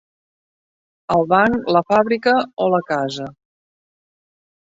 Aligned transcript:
El 1.15 1.25
banc, 1.33 1.67
la 1.75 1.83
fàbrica 1.91 2.33
o 2.65 2.69
la 2.77 2.81
casa? 2.89 3.27